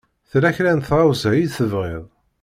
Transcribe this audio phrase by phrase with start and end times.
[0.31, 2.05] Tella kra n tɣawsa i tebɣiḍ?